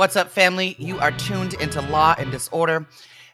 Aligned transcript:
What's 0.00 0.16
up, 0.16 0.30
family? 0.30 0.76
You 0.78 0.98
are 0.98 1.12
tuned 1.12 1.52
into 1.60 1.82
Law 1.82 2.14
and 2.16 2.32
Disorder, 2.32 2.86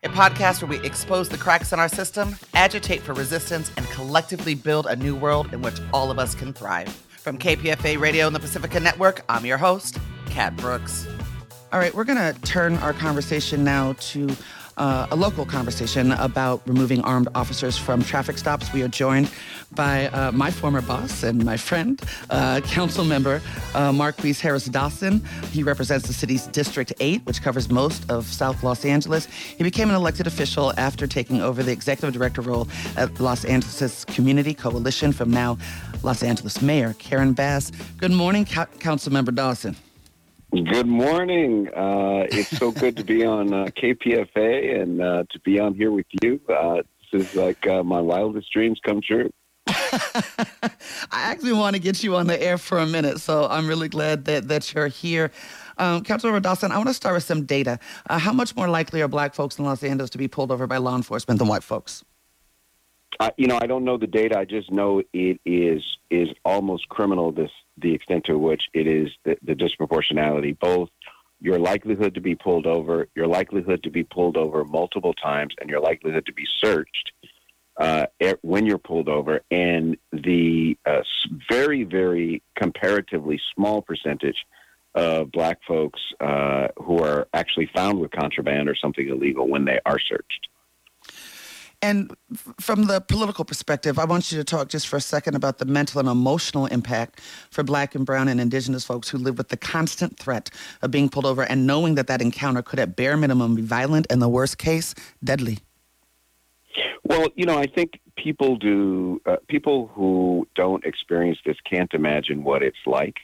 a 0.02 0.08
podcast 0.08 0.60
where 0.60 0.68
we 0.68 0.84
expose 0.84 1.28
the 1.28 1.38
cracks 1.38 1.72
in 1.72 1.78
our 1.78 1.88
system, 1.88 2.34
agitate 2.54 3.02
for 3.02 3.12
resistance, 3.12 3.70
and 3.76 3.86
collectively 3.90 4.56
build 4.56 4.86
a 4.86 4.96
new 4.96 5.14
world 5.14 5.54
in 5.54 5.62
which 5.62 5.78
all 5.92 6.10
of 6.10 6.18
us 6.18 6.34
can 6.34 6.52
thrive. 6.52 6.88
From 6.88 7.38
KPFA 7.38 8.00
Radio 8.00 8.26
and 8.26 8.34
the 8.34 8.40
Pacifica 8.40 8.80
Network, 8.80 9.24
I'm 9.28 9.46
your 9.46 9.58
host, 9.58 10.00
Kat 10.28 10.56
Brooks. 10.56 11.06
All 11.72 11.78
right, 11.78 11.94
we're 11.94 12.02
going 12.02 12.34
to 12.34 12.40
turn 12.40 12.74
our 12.78 12.92
conversation 12.92 13.62
now 13.62 13.92
to 14.00 14.28
uh, 14.76 15.06
a 15.10 15.16
local 15.16 15.44
conversation 15.44 16.12
about 16.12 16.62
removing 16.66 17.00
armed 17.02 17.28
officers 17.34 17.76
from 17.76 18.02
traffic 18.02 18.38
stops. 18.38 18.72
We 18.72 18.82
are 18.82 18.88
joined 18.88 19.30
by 19.74 20.06
uh, 20.08 20.32
my 20.32 20.50
former 20.50 20.80
boss 20.80 21.22
and 21.22 21.44
my 21.44 21.56
friend, 21.56 22.00
uh, 22.30 22.60
Council 22.62 23.04
Member 23.04 23.40
uh, 23.74 23.92
Marqueece 23.92 24.40
Harris 24.40 24.66
Dawson. 24.66 25.24
He 25.52 25.62
represents 25.62 26.06
the 26.06 26.12
city's 26.12 26.46
District 26.48 26.92
8, 27.00 27.24
which 27.24 27.42
covers 27.42 27.70
most 27.70 28.10
of 28.10 28.26
South 28.26 28.62
Los 28.62 28.84
Angeles. 28.84 29.26
He 29.26 29.64
became 29.64 29.88
an 29.88 29.96
elected 29.96 30.26
official 30.26 30.72
after 30.76 31.06
taking 31.06 31.40
over 31.40 31.62
the 31.62 31.72
executive 31.72 32.12
director 32.12 32.40
role 32.40 32.68
at 32.96 33.18
Los 33.20 33.44
Angeles 33.44 34.04
Community 34.04 34.54
Coalition 34.54 35.12
from 35.12 35.30
now 35.30 35.58
Los 36.02 36.22
Angeles 36.22 36.62
Mayor 36.62 36.94
Karen 36.98 37.32
Bass. 37.32 37.72
Good 37.98 38.12
morning, 38.12 38.44
Council 38.44 39.12
Member 39.12 39.32
Dawson. 39.32 39.76
Good 40.64 40.86
morning. 40.86 41.68
Uh, 41.68 42.24
it's 42.30 42.56
so 42.56 42.70
good 42.70 42.96
to 42.96 43.04
be 43.04 43.26
on 43.26 43.52
uh, 43.52 43.66
KPFA 43.66 44.80
and 44.80 45.02
uh, 45.02 45.24
to 45.28 45.40
be 45.40 45.60
on 45.60 45.74
here 45.74 45.90
with 45.90 46.06
you. 46.22 46.40
Uh, 46.48 46.76
this 47.12 47.26
is 47.26 47.34
like 47.34 47.66
uh, 47.66 47.82
my 47.82 48.00
wildest 48.00 48.50
dreams 48.52 48.80
come 48.82 49.02
true. 49.02 49.28
I 49.66 50.70
actually 51.10 51.52
want 51.52 51.76
to 51.76 51.82
get 51.82 52.02
you 52.02 52.16
on 52.16 52.26
the 52.26 52.42
air 52.42 52.56
for 52.56 52.78
a 52.78 52.86
minute, 52.86 53.20
so 53.20 53.46
I'm 53.46 53.66
really 53.66 53.88
glad 53.88 54.24
that, 54.26 54.48
that 54.48 54.72
you're 54.72 54.86
here. 54.86 55.30
Um, 55.76 56.02
Councilmember 56.02 56.40
Dawson, 56.40 56.72
I 56.72 56.78
want 56.78 56.88
to 56.88 56.94
start 56.94 57.14
with 57.14 57.24
some 57.24 57.44
data. 57.44 57.78
Uh, 58.08 58.18
how 58.18 58.32
much 58.32 58.56
more 58.56 58.68
likely 58.68 59.02
are 59.02 59.08
black 59.08 59.34
folks 59.34 59.58
in 59.58 59.64
Los 59.66 59.82
Angeles 59.82 60.08
to 60.10 60.18
be 60.18 60.28
pulled 60.28 60.50
over 60.50 60.66
by 60.66 60.78
law 60.78 60.96
enforcement 60.96 61.38
than 61.38 61.48
white 61.48 61.64
folks? 61.64 62.02
Uh, 63.18 63.30
you 63.36 63.46
know, 63.46 63.58
I 63.60 63.66
don't 63.66 63.84
know 63.84 63.96
the 63.96 64.06
data. 64.06 64.38
I 64.38 64.44
just 64.44 64.70
know 64.70 65.02
it 65.12 65.40
is 65.44 65.82
is 66.10 66.28
almost 66.44 66.88
criminal. 66.88 67.32
This 67.32 67.50
the 67.78 67.94
extent 67.94 68.24
to 68.24 68.38
which 68.38 68.64
it 68.74 68.86
is 68.86 69.10
the, 69.24 69.36
the 69.42 69.54
disproportionality, 69.54 70.58
both 70.58 70.90
your 71.40 71.58
likelihood 71.58 72.14
to 72.14 72.20
be 72.20 72.34
pulled 72.34 72.66
over, 72.66 73.08
your 73.14 73.26
likelihood 73.26 73.82
to 73.82 73.90
be 73.90 74.02
pulled 74.02 74.36
over 74.36 74.64
multiple 74.64 75.14
times, 75.14 75.54
and 75.60 75.68
your 75.68 75.80
likelihood 75.80 76.26
to 76.26 76.32
be 76.32 76.46
searched 76.62 77.12
uh, 77.78 78.06
when 78.42 78.66
you're 78.66 78.78
pulled 78.78 79.08
over, 79.08 79.42
and 79.50 79.96
the 80.12 80.76
uh, 80.86 81.02
very, 81.48 81.84
very 81.84 82.42
comparatively 82.54 83.40
small 83.54 83.82
percentage 83.82 84.46
of 84.94 85.30
black 85.30 85.58
folks 85.68 86.00
uh, 86.20 86.68
who 86.78 87.02
are 87.02 87.28
actually 87.34 87.68
found 87.74 88.00
with 88.00 88.10
contraband 88.10 88.68
or 88.68 88.74
something 88.74 89.08
illegal 89.08 89.46
when 89.46 89.66
they 89.66 89.78
are 89.84 89.98
searched. 89.98 90.48
And 91.86 92.12
from 92.58 92.86
the 92.86 93.00
political 93.00 93.44
perspective, 93.44 93.96
I 93.96 94.06
want 94.06 94.32
you 94.32 94.38
to 94.38 94.42
talk 94.42 94.68
just 94.68 94.88
for 94.88 94.96
a 94.96 95.00
second 95.00 95.36
about 95.36 95.58
the 95.58 95.66
mental 95.66 96.00
and 96.00 96.08
emotional 96.08 96.66
impact 96.66 97.20
for 97.52 97.62
black 97.62 97.94
and 97.94 98.04
brown 98.04 98.26
and 98.26 98.40
indigenous 98.40 98.84
folks 98.84 99.08
who 99.08 99.18
live 99.18 99.38
with 99.38 99.50
the 99.50 99.56
constant 99.56 100.18
threat 100.18 100.50
of 100.82 100.90
being 100.90 101.08
pulled 101.08 101.26
over 101.26 101.44
and 101.44 101.64
knowing 101.64 101.94
that 101.94 102.08
that 102.08 102.20
encounter 102.20 102.60
could 102.60 102.80
at 102.80 102.96
bare 102.96 103.16
minimum 103.16 103.54
be 103.54 103.62
violent 103.62 104.04
and 104.10 104.20
the 104.20 104.28
worst 104.28 104.58
case, 104.58 104.96
deadly. 105.22 105.58
Well, 107.04 107.28
you 107.36 107.46
know, 107.46 107.56
I 107.56 107.66
think 107.68 108.00
people 108.16 108.56
do, 108.56 109.22
uh, 109.24 109.36
people 109.46 109.86
who 109.94 110.48
don't 110.56 110.84
experience 110.84 111.38
this 111.46 111.56
can't 111.70 111.94
imagine 111.94 112.42
what 112.42 112.64
it's 112.64 112.84
like. 112.84 113.14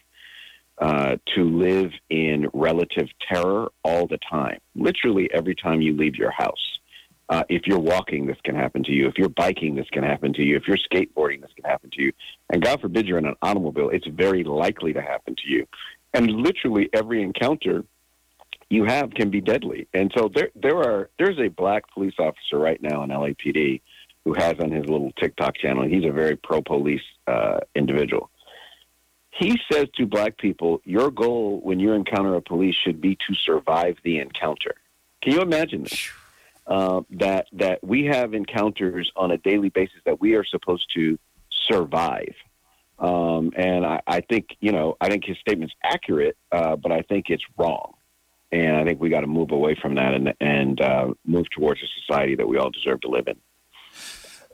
Uh, 0.79 1.17
to 1.35 1.45
live 1.45 1.93
in 2.11 2.49
relative 2.55 3.07
terror 3.29 3.71
all 3.85 4.07
the 4.07 4.19
time, 4.29 4.59
literally 4.75 5.29
every 5.33 5.55
time 5.55 5.81
you 5.81 5.95
leave 5.95 6.17
your 6.17 6.31
house. 6.31 6.79
Uh, 7.33 7.45
if 7.49 7.63
you're 7.67 7.79
walking, 7.79 8.27
this 8.27 8.37
can 8.45 8.55
happen 8.55 8.85
to 8.85 8.93
you. 8.93 9.09
If 9.09 9.17
you're 9.17 9.31
biking, 9.31 9.75
this 9.75 9.89
can 9.91 10.03
happen 10.03 10.35
to 10.35 10.43
you. 10.43 10.55
If 10.55 10.69
you're 10.69 10.77
skateboarding, 10.77 11.41
this 11.41 11.51
can 11.57 11.65
happen 11.65 11.89
to 11.95 12.03
you. 12.03 12.13
And 12.51 12.63
God 12.63 12.83
forbid 12.83 13.09
you're 13.09 13.17
in 13.17 13.25
an 13.25 13.37
automobile, 13.41 13.89
it's 13.89 14.07
very 14.07 14.45
likely 14.45 14.93
to 14.93 15.01
happen 15.01 15.35
to 15.37 15.49
you. 15.49 15.67
And 16.13 16.31
literally 16.31 16.91
every 16.93 17.23
encounter 17.23 17.85
you 18.69 18.85
have 18.85 19.15
can 19.15 19.31
be 19.31 19.41
deadly. 19.41 19.89
And 19.95 20.13
so 20.15 20.31
there, 20.35 20.51
there 20.55 20.77
are, 20.77 21.09
there's 21.19 21.39
a 21.39 21.49
black 21.49 21.91
police 21.95 22.13
officer 22.19 22.59
right 22.59 22.83
now 22.83 23.03
in 23.03 23.09
LAPD 23.09 23.81
who 24.27 24.35
has 24.35 24.57
on 24.61 24.71
his 24.71 24.85
little 24.85 25.13
TikTok 25.19 25.57
channel. 25.57 25.89
He's 25.89 26.05
a 26.05 26.13
very 26.13 26.37
pro 26.37 26.61
police 26.61 27.01
uh, 27.27 27.61
individual. 27.75 28.29
He 29.31 29.59
says 29.73 29.87
to 29.97 30.05
black 30.05 30.37
people, 30.37 30.83
your 30.85 31.11
goal 31.11 31.63
when 31.63 31.81
you 31.81 31.93
encounter 31.93 32.35
a 32.35 32.43
police 32.43 32.75
should 32.75 33.01
be 33.01 33.17
to 33.27 33.35
survive 33.47 33.97
the 34.05 34.19
encounter. 34.19 34.75
Can 35.23 35.33
you 35.33 35.41
imagine 35.41 35.85
this? 35.85 36.11
Uh, 36.67 37.03
that 37.11 37.47
that 37.53 37.83
we 37.83 38.05
have 38.05 38.35
encounters 38.35 39.11
on 39.17 39.31
a 39.31 39.39
daily 39.39 39.69
basis 39.69 40.01
that 40.05 40.21
we 40.21 40.35
are 40.35 40.45
supposed 40.45 40.91
to 40.95 41.19
survive. 41.51 42.35
Um, 42.99 43.53
and 43.57 43.85
I, 43.85 44.01
I, 44.07 44.21
think 44.21 44.57
you 44.61 44.71
know 44.71 44.97
I 45.01 45.09
think 45.09 45.25
his 45.25 45.37
statement's 45.39 45.75
accurate, 45.83 46.37
uh, 46.53 46.77
but 46.77 46.93
I 46.93 47.03
think 47.03 47.31
it's 47.31 47.45
wrong. 47.59 47.95
And 48.53 48.77
I 48.77 48.85
think 48.85 49.01
we 49.01 49.09
got 49.09 49.23
to 49.23 49.27
move 49.27 49.51
away 49.51 49.77
from 49.81 49.95
that 49.97 50.15
and 50.15 50.35
and 50.41 50.81
uh, 50.81 51.15
move 51.27 51.47
towards 51.51 51.81
a 51.83 51.87
society 52.01 52.37
that 52.37 52.47
we 52.47 52.59
all 52.59 52.71
deserve 52.71 53.01
to 53.03 53.09
live 53.09 53.27
in. 53.27 53.37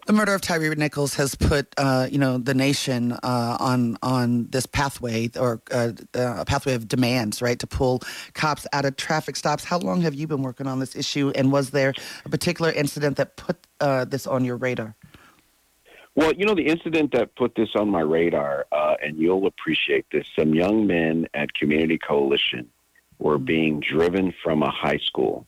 The 0.09 0.15
murder 0.15 0.33
of 0.33 0.41
Tyre 0.41 0.75
Nichols 0.75 1.13
has 1.17 1.35
put, 1.35 1.67
uh, 1.77 2.09
you 2.11 2.17
know, 2.17 2.39
the 2.39 2.55
nation 2.55 3.13
uh, 3.13 3.59
on 3.61 3.99
on 4.03 4.47
this 4.49 4.65
pathway 4.65 5.31
or 5.39 5.61
uh, 5.71 5.93
uh, 6.15 6.37
a 6.39 6.45
pathway 6.47 6.73
of 6.73 6.89
demands, 6.89 7.43
right, 7.43 7.59
to 7.59 7.67
pull 7.67 8.01
cops 8.33 8.67
out 8.73 8.87
of 8.87 8.97
traffic 8.97 9.37
stops. 9.37 9.65
How 9.65 9.77
long 9.77 10.01
have 10.01 10.15
you 10.15 10.27
been 10.27 10.41
working 10.41 10.67
on 10.67 10.81
this 10.81 10.97
issue, 10.97 11.31
and 11.35 11.53
was 11.53 11.73
there 11.73 11.93
a 12.25 12.29
particular 12.31 12.73
incident 12.73 13.19
that 13.19 13.37
put 13.37 13.59
uh, 13.83 14.07
this 14.07 14.27
on 14.27 14.47
your 14.47 14.57
radar? 14.57 14.95
Well, 16.15 16.33
you 16.33 16.47
know, 16.47 16.55
the 16.55 16.69
incident 16.69 17.13
that 17.13 17.35
put 17.37 17.55
this 17.55 17.77
on 17.77 17.91
my 17.91 18.01
radar, 18.01 18.67
uh, 18.73 18.95
and 19.03 19.19
you'll 19.19 19.47
appreciate 19.47 20.07
this. 20.11 20.27
Some 20.35 20.55
young 20.55 20.87
men 20.87 21.27
at 21.35 21.53
Community 21.53 21.99
Coalition 21.99 22.71
were 23.19 23.37
mm-hmm. 23.37 23.45
being 23.45 23.81
driven 23.81 24.33
from 24.43 24.63
a 24.63 24.71
high 24.71 25.01
school 25.05 25.47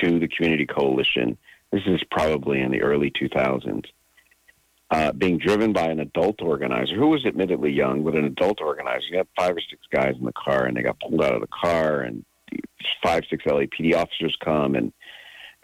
to 0.00 0.18
the 0.18 0.28
Community 0.28 0.64
Coalition. 0.64 1.36
This 1.72 1.82
is 1.84 2.02
probably 2.10 2.62
in 2.62 2.70
the 2.70 2.80
early 2.80 3.10
2000s 3.10 3.84
uh, 4.90 5.12
being 5.12 5.38
driven 5.38 5.72
by 5.72 5.86
an 5.86 6.00
adult 6.00 6.40
organizer 6.40 6.94
who 6.94 7.08
was 7.08 7.26
admittedly 7.26 7.70
young, 7.70 8.04
but 8.04 8.14
an 8.14 8.24
adult 8.24 8.60
organizer. 8.60 9.06
You 9.10 9.18
had 9.18 9.28
five 9.36 9.56
or 9.56 9.60
six 9.60 9.82
guys 9.92 10.14
in 10.18 10.24
the 10.24 10.32
car, 10.32 10.64
and 10.64 10.76
they 10.76 10.82
got 10.82 11.00
pulled 11.00 11.22
out 11.22 11.34
of 11.34 11.40
the 11.40 11.48
car, 11.48 12.00
and 12.00 12.24
five, 13.02 13.24
six 13.28 13.44
LAPD 13.44 13.94
officers 13.94 14.36
come, 14.42 14.74
and 14.74 14.92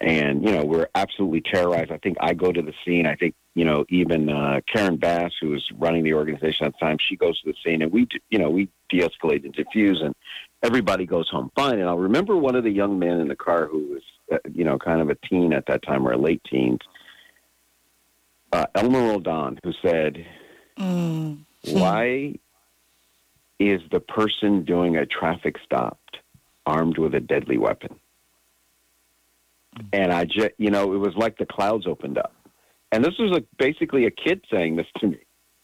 and 0.01 0.45
you 0.45 0.51
know 0.51 0.65
we're 0.65 0.89
absolutely 0.95 1.41
terrorized. 1.41 1.91
I 1.91 1.99
think 1.99 2.19
I 2.21 2.35
go 2.35 2.53
to 2.53 2.61
the 2.61 2.75
scene. 2.85 3.07
I 3.07 3.15
think 3.15 3.35
you 3.55 3.65
know 3.65 3.87
even 3.89 4.29
uh, 4.29 4.61
Karen 4.71 4.97
Bass, 4.97 5.33
who 5.41 5.51
was 5.51 5.67
running 5.79 6.05
the 6.05 6.15
organization 6.15 6.67
at 6.67 6.75
the 6.75 6.85
time, 6.85 6.99
she 7.01 7.17
goes 7.17 7.41
to 7.41 7.53
the 7.53 7.57
scene, 7.65 7.81
and 7.81 7.91
we 7.91 8.07
you 8.29 8.39
know 8.39 8.51
we 8.51 8.69
de-escalate 8.91 9.45
and 9.45 9.55
diffuse, 9.55 10.03
and 10.03 10.15
everybody 10.63 11.07
goes 11.07 11.31
home 11.31 11.51
fine. 11.57 11.79
And 11.79 11.89
I'll 11.89 11.97
remember 11.97 12.37
one 12.37 12.57
of 12.57 12.65
the 12.65 12.71
young 12.71 12.99
men 12.99 13.21
in 13.21 13.29
the 13.29 13.37
car 13.37 13.67
who 13.67 13.87
was 13.89 14.03
uh, 14.31 14.39
you 14.53 14.65
know 14.65 14.79
kind 14.79 15.01
of 15.01 15.09
a 15.09 15.17
teen 15.27 15.55
at 15.55 15.65
that 15.69 15.83
time 15.83 16.07
or 16.07 16.13
a 16.13 16.19
late 16.19 16.43
teens 16.45 16.81
uh, 18.55 18.67
Elmer 18.77 19.01
Roldan, 19.01 19.59
who 19.65 19.73
said, 19.83 20.25
mm. 20.79 21.39
"Why 21.65 22.35
is 23.59 23.81
the 23.91 24.01
person 24.01 24.65
doing 24.65 24.97
a 24.97 25.07
traffic 25.07 25.57
stop 25.65 25.99
armed 26.65 26.99
with 26.99 27.15
a 27.15 27.21
deadly 27.21 27.59
weapon?" 27.59 27.99
Mm. 29.77 29.87
And 29.93 30.13
I 30.13 30.25
just, 30.25 30.53
you 30.59 30.71
know, 30.71 30.95
it 30.95 30.99
was 30.99 31.15
like 31.17 31.37
the 31.37 31.47
clouds 31.47 31.87
opened 31.87 32.17
up. 32.17 32.33
And 32.93 33.05
this 33.05 33.19
was 33.19 33.33
like 33.33 33.47
basically 33.59 34.07
a 34.07 34.11
kid 34.11 34.45
saying 34.53 34.77
this 34.77 34.87
to 34.99 35.09
me. 35.09 35.19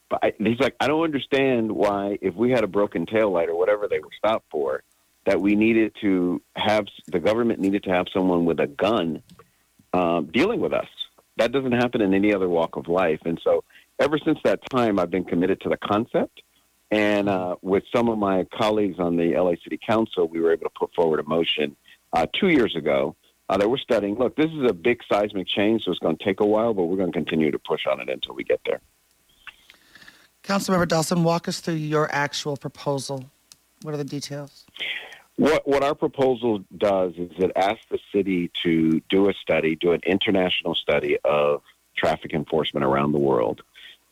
But 0.08 0.24
I, 0.24 0.32
he's 0.38 0.58
like, 0.58 0.74
I 0.80 0.88
don't 0.88 1.04
understand 1.04 1.70
why, 1.70 2.18
if 2.20 2.34
we 2.34 2.50
had 2.50 2.64
a 2.64 2.66
broken 2.66 3.06
tail 3.06 3.30
light 3.30 3.48
or 3.48 3.56
whatever 3.56 3.86
they 3.86 4.00
were 4.00 4.10
stopped 4.18 4.46
for, 4.50 4.82
that 5.26 5.40
we 5.40 5.54
needed 5.54 5.94
to 6.00 6.42
have 6.56 6.86
the 7.06 7.20
government 7.20 7.60
needed 7.60 7.84
to 7.84 7.90
have 7.90 8.06
someone 8.12 8.46
with 8.46 8.58
a 8.58 8.66
gun 8.66 9.22
uh, 9.92 10.22
dealing 10.22 10.58
with 10.58 10.72
us 10.72 10.88
that 11.40 11.52
doesn't 11.52 11.72
happen 11.72 12.02
in 12.02 12.12
any 12.12 12.34
other 12.34 12.48
walk 12.48 12.76
of 12.76 12.86
life. 12.86 13.20
And 13.24 13.40
so 13.42 13.64
ever 13.98 14.18
since 14.18 14.38
that 14.44 14.60
time, 14.70 14.98
I've 14.98 15.10
been 15.10 15.24
committed 15.24 15.60
to 15.62 15.70
the 15.70 15.78
concept. 15.78 16.42
And 16.90 17.28
uh, 17.28 17.56
with 17.62 17.84
some 17.94 18.08
of 18.08 18.18
my 18.18 18.46
colleagues 18.52 18.98
on 18.98 19.16
the 19.16 19.34
LA 19.36 19.52
City 19.62 19.78
Council, 19.84 20.28
we 20.28 20.40
were 20.40 20.52
able 20.52 20.64
to 20.64 20.72
put 20.78 20.92
forward 20.94 21.20
a 21.20 21.22
motion 21.22 21.76
uh, 22.12 22.26
two 22.38 22.48
years 22.48 22.76
ago 22.76 23.16
uh, 23.48 23.56
that 23.56 23.70
we're 23.70 23.78
studying. 23.78 24.16
Look, 24.16 24.36
this 24.36 24.50
is 24.50 24.68
a 24.68 24.74
big 24.74 25.00
seismic 25.10 25.48
change, 25.48 25.84
so 25.84 25.92
it's 25.92 26.00
going 26.00 26.16
to 26.16 26.24
take 26.24 26.40
a 26.40 26.46
while, 26.46 26.74
but 26.74 26.84
we're 26.84 26.96
going 26.96 27.12
to 27.12 27.18
continue 27.18 27.50
to 27.50 27.58
push 27.58 27.86
on 27.90 28.00
it 28.00 28.08
until 28.10 28.34
we 28.34 28.44
get 28.44 28.60
there. 28.66 28.80
Councilmember 30.42 30.88
Dawson, 30.88 31.22
walk 31.24 31.48
us 31.48 31.60
through 31.60 31.74
your 31.74 32.12
actual 32.12 32.56
proposal. 32.56 33.30
What 33.82 33.94
are 33.94 33.98
the 33.98 34.04
details? 34.04 34.66
What, 35.40 35.66
what 35.66 35.82
our 35.82 35.94
proposal 35.94 36.62
does 36.76 37.14
is 37.16 37.30
it 37.38 37.52
asks 37.56 37.86
the 37.90 37.98
city 38.14 38.50
to 38.62 39.00
do 39.08 39.30
a 39.30 39.34
study, 39.34 39.74
do 39.74 39.92
an 39.92 40.00
international 40.04 40.74
study 40.74 41.16
of 41.24 41.62
traffic 41.96 42.34
enforcement 42.34 42.84
around 42.84 43.12
the 43.12 43.18
world. 43.18 43.62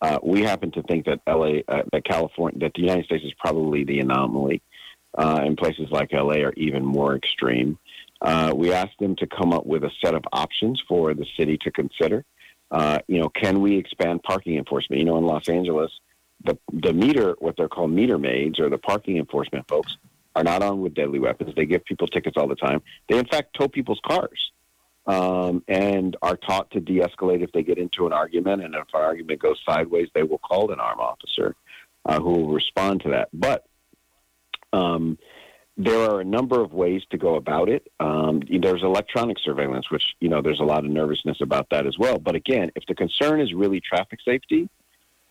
Uh, 0.00 0.18
we 0.22 0.42
happen 0.42 0.70
to 0.70 0.82
think 0.84 1.04
that 1.04 1.20
LA, 1.26 1.58
uh, 1.68 1.82
that 1.92 2.04
California, 2.04 2.58
that 2.60 2.72
the 2.74 2.80
United 2.80 3.04
States 3.04 3.24
is 3.24 3.34
probably 3.38 3.84
the 3.84 4.00
anomaly. 4.00 4.62
uh, 5.16 5.42
in 5.44 5.56
places 5.56 5.88
like 5.90 6.12
LA 6.12 6.36
are 6.36 6.52
even 6.56 6.84
more 6.84 7.16
extreme. 7.16 7.78
Uh, 8.20 8.52
we 8.54 8.72
asked 8.72 8.98
them 8.98 9.16
to 9.16 9.26
come 9.26 9.52
up 9.52 9.66
with 9.66 9.84
a 9.84 9.90
set 10.02 10.14
of 10.14 10.24
options 10.32 10.82
for 10.88 11.14
the 11.14 11.26
city 11.36 11.56
to 11.58 11.70
consider. 11.70 12.24
Uh, 12.70 12.98
you 13.06 13.18
know, 13.18 13.28
can 13.28 13.60
we 13.60 13.76
expand 13.76 14.22
parking 14.22 14.56
enforcement? 14.56 14.98
You 15.00 15.06
know, 15.06 15.16
in 15.18 15.24
Los 15.24 15.48
Angeles, 15.48 15.90
the 16.44 16.58
the 16.72 16.92
meter, 16.92 17.34
what 17.38 17.56
they're 17.56 17.68
called 17.68 17.90
meter 17.90 18.18
maids 18.18 18.60
or 18.60 18.68
the 18.68 18.78
parking 18.78 19.16
enforcement 19.16 19.66
folks, 19.68 19.96
are 20.36 20.44
not 20.44 20.62
armed 20.62 20.82
with 20.82 20.94
deadly 20.94 21.18
weapons. 21.18 21.54
They 21.56 21.66
give 21.66 21.84
people 21.84 22.06
tickets 22.06 22.36
all 22.36 22.48
the 22.48 22.56
time. 22.56 22.82
They 23.08 23.18
in 23.18 23.26
fact 23.26 23.56
tow 23.58 23.68
people's 23.68 24.00
cars. 24.06 24.52
Um, 25.06 25.64
and 25.68 26.18
are 26.20 26.36
taught 26.36 26.70
to 26.72 26.80
de-escalate 26.80 27.42
if 27.42 27.50
they 27.52 27.62
get 27.62 27.78
into 27.78 28.06
an 28.06 28.12
argument, 28.12 28.62
and 28.62 28.74
if 28.74 28.88
an 28.92 29.00
argument 29.00 29.40
goes 29.40 29.58
sideways, 29.66 30.08
they 30.14 30.22
will 30.22 30.36
call 30.36 30.70
an 30.70 30.80
armed 30.80 31.00
officer 31.00 31.56
uh, 32.04 32.20
who 32.20 32.30
will 32.32 32.52
respond 32.52 33.00
to 33.04 33.10
that. 33.10 33.30
But 33.32 33.64
um, 34.74 35.16
there 35.78 36.10
are 36.10 36.20
a 36.20 36.24
number 36.24 36.60
of 36.60 36.72
ways 36.72 37.02
to 37.10 37.16
go 37.16 37.36
about 37.36 37.68
it. 37.68 37.90
Um, 38.00 38.42
there's 38.60 38.82
electronic 38.82 39.38
surveillance, 39.38 39.90
which 39.90 40.02
you 40.20 40.28
know 40.28 40.42
there's 40.42 40.60
a 40.60 40.64
lot 40.64 40.84
of 40.84 40.90
nervousness 40.90 41.40
about 41.40 41.70
that 41.70 41.86
as 41.86 41.96
well. 41.96 42.18
But 42.18 42.34
again, 42.34 42.72
if 42.74 42.84
the 42.86 42.94
concern 42.94 43.40
is 43.40 43.54
really 43.54 43.80
traffic 43.80 44.18
safety, 44.24 44.68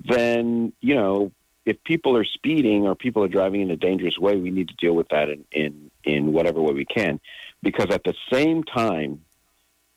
then 0.05 0.71
you 0.79 0.95
know 0.95 1.31
if 1.67 1.83
people 1.83 2.15
are 2.15 2.23
speeding 2.23 2.87
or 2.87 2.95
people 2.95 3.23
are 3.23 3.27
driving 3.27 3.61
in 3.61 3.69
a 3.71 3.75
dangerous 3.75 4.17
way, 4.17 4.37
we 4.37 4.51
need 4.51 4.69
to 4.69 4.75
deal 4.75 4.93
with 4.93 5.09
that 5.09 5.29
in 5.29 5.43
in, 5.51 5.91
in 6.05 6.31
whatever 6.31 6.61
way 6.61 6.73
we 6.73 6.85
can. 6.85 7.19
Because 7.61 7.87
at 7.91 8.03
the 8.05 8.13
same 8.31 8.63
time, 8.63 9.21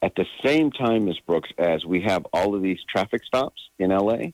at 0.03 0.15
the 0.17 0.27
same 0.45 0.73
time, 0.73 1.05
Ms. 1.05 1.21
Brooks, 1.27 1.51
as 1.59 1.85
we 1.85 2.03
have 2.03 2.27
all 2.33 2.55
of 2.57 2.63
these 2.63 2.81
traffic 2.89 3.25
stops 3.25 3.61
in 3.79 3.91
LA, 3.91 4.33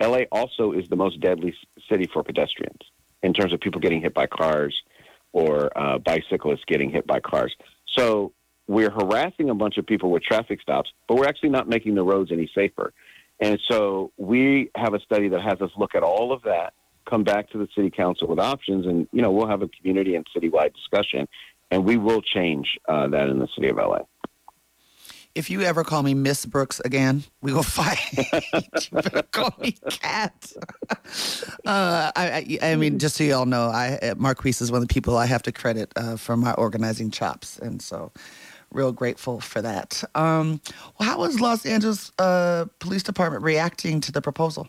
LA 0.00 0.24
also 0.30 0.72
is 0.72 0.88
the 0.88 0.96
most 0.96 1.20
deadly 1.20 1.54
city 1.90 2.06
for 2.12 2.22
pedestrians 2.22 2.82
in 3.22 3.32
terms 3.32 3.54
of 3.54 3.60
people 3.60 3.80
getting 3.80 4.02
hit 4.02 4.12
by 4.12 4.26
cars 4.26 4.74
or 5.32 5.76
uh, 5.78 5.98
bicyclists 5.98 6.64
getting 6.66 6.90
hit 6.90 7.06
by 7.06 7.18
cars. 7.18 7.54
So 7.96 8.32
we're 8.66 8.90
harassing 8.90 9.48
a 9.48 9.54
bunch 9.54 9.78
of 9.78 9.86
people 9.86 10.10
with 10.10 10.22
traffic 10.22 10.60
stops, 10.60 10.90
but 11.08 11.16
we're 11.16 11.26
actually 11.26 11.50
not 11.50 11.66
making 11.66 11.94
the 11.94 12.02
roads 12.02 12.30
any 12.30 12.50
safer. 12.54 12.92
And 13.40 13.58
so 13.70 14.12
we 14.16 14.70
have 14.76 14.94
a 14.94 15.00
study 15.00 15.28
that 15.28 15.42
has 15.42 15.60
us 15.60 15.70
look 15.76 15.94
at 15.94 16.02
all 16.02 16.32
of 16.32 16.42
that, 16.42 16.72
come 17.08 17.24
back 17.24 17.50
to 17.50 17.58
the 17.58 17.68
city 17.74 17.90
council 17.90 18.28
with 18.28 18.38
options, 18.38 18.86
and 18.86 19.08
you 19.12 19.22
know 19.22 19.30
we'll 19.30 19.48
have 19.48 19.62
a 19.62 19.68
community 19.68 20.14
and 20.14 20.26
citywide 20.34 20.72
discussion, 20.74 21.26
and 21.70 21.84
we 21.84 21.96
will 21.96 22.22
change 22.22 22.78
uh, 22.88 23.08
that 23.08 23.28
in 23.28 23.38
the 23.38 23.48
city 23.54 23.68
of 23.68 23.76
LA 23.76 24.00
if 25.34 25.50
you 25.50 25.62
ever 25.62 25.82
call 25.82 26.02
me 26.02 26.14
Miss 26.14 26.46
Brooks 26.46 26.80
again, 26.84 27.24
we 27.40 27.52
will 27.52 27.62
fight. 27.62 27.98
call 29.32 29.54
me 29.60 29.76
Kat. 29.90 30.52
Uh, 31.66 32.12
I, 32.14 32.58
I, 32.60 32.72
I, 32.72 32.76
mean, 32.76 32.98
just 32.98 33.16
so 33.16 33.24
you 33.24 33.34
all 33.34 33.46
know, 33.46 33.68
I 33.68 33.98
Marqueece 34.16 34.60
is 34.60 34.70
one 34.70 34.82
of 34.82 34.88
the 34.88 34.92
people 34.92 35.16
I 35.16 35.26
have 35.26 35.42
to 35.42 35.52
credit 35.52 35.92
uh, 35.96 36.16
for 36.16 36.36
my 36.36 36.52
organizing 36.52 37.10
chops, 37.10 37.58
and 37.58 37.80
so 37.80 38.12
real 38.74 38.92
grateful 38.92 39.40
for 39.40 39.62
that. 39.62 40.02
Um, 40.14 40.60
well, 40.98 41.08
how 41.08 41.24
is 41.24 41.40
Los 41.40 41.64
Angeles 41.64 42.12
uh, 42.18 42.66
Police 42.78 43.02
Department 43.02 43.42
reacting 43.42 44.00
to 44.02 44.12
the 44.12 44.20
proposal? 44.20 44.68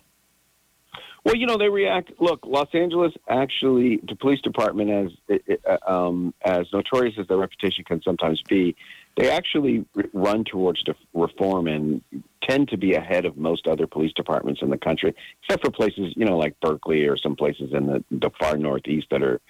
Well, 1.26 1.36
you 1.36 1.48
know, 1.48 1.58
they 1.58 1.70
react. 1.70 2.12
Look, 2.20 2.42
Los 2.46 2.68
Angeles 2.74 3.12
actually, 3.28 4.00
the 4.08 4.16
police 4.16 4.42
department, 4.42 4.92
as 5.30 5.40
uh, 5.68 5.92
um, 5.92 6.36
as 6.44 6.68
notorious 6.72 7.16
as 7.20 7.28
their 7.28 7.38
reputation 7.38 7.84
can 7.84 8.00
sometimes 8.04 8.44
be, 8.48 8.76
they 9.18 9.32
actually 9.32 9.86
run 10.14 10.44
towards 10.44 10.84
reform 11.16 11.68
and 11.68 12.04
tend 12.48 12.70
to 12.70 12.78
be 12.78 12.94
ahead 12.94 13.26
of 13.26 13.38
most 13.38 13.66
other 13.66 13.88
police 13.88 14.14
departments 14.14 14.62
in 14.62 14.70
the 14.70 14.78
country, 14.78 15.16
except 15.42 15.66
for 15.66 15.72
places, 15.72 16.14
you 16.16 16.26
know, 16.26 16.38
like 16.38 16.60
Berkeley 16.60 17.08
or 17.08 17.18
some 17.18 17.36
places 17.36 17.74
in 17.74 17.88
the, 17.88 18.04
the 18.12 18.30
far 18.40 18.56
northeast 18.56 19.08
that 19.10 19.24
are 19.24 19.42